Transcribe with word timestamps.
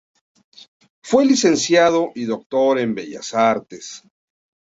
Fue 1.03 1.25
licenciado 1.27 2.11
y 2.15 2.25
doctor 2.25 2.79
en 2.79 2.95
Bellas 2.95 3.35
Artes. 3.35 4.01